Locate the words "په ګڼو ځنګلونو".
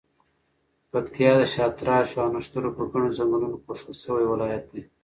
2.77-3.57